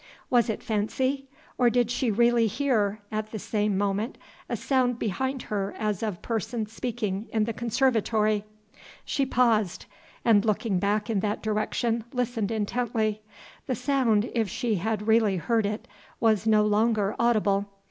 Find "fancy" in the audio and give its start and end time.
0.63-1.27